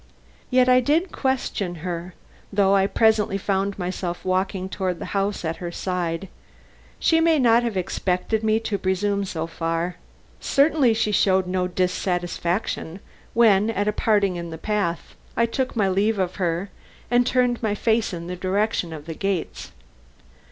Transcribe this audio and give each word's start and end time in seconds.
Yet 0.49 0.67
I 0.67 0.79
did 0.79 1.11
question 1.11 1.75
her, 1.85 2.15
though 2.51 2.73
I 2.75 2.87
presently 2.87 3.37
found 3.37 3.77
myself 3.77 4.25
walking 4.25 4.67
toward 4.67 4.97
the 4.97 5.05
house 5.13 5.45
at 5.45 5.57
her 5.57 5.71
side. 5.71 6.27
She 6.99 7.19
may 7.21 7.37
not 7.37 7.61
have 7.61 7.77
expected 7.77 8.43
me 8.43 8.59
to 8.61 8.79
presume 8.79 9.25
so 9.25 9.45
far. 9.45 9.97
Certainly 10.39 10.95
she 10.95 11.11
showed 11.11 11.45
no 11.45 11.67
dissatisfaction 11.67 12.99
when, 13.35 13.69
at 13.69 13.87
a 13.87 13.93
parting 13.93 14.37
in 14.37 14.49
the 14.49 14.57
path, 14.57 15.13
I 15.37 15.45
took 15.45 15.75
my 15.75 15.87
leave 15.87 16.17
of 16.17 16.37
her 16.37 16.71
and 17.11 17.23
turned 17.27 17.61
my 17.61 17.75
face 17.75 18.11
in 18.11 18.25
the 18.25 18.35
direction 18.35 18.93
of 18.93 19.05
the 19.05 19.13
gates. 19.13 19.71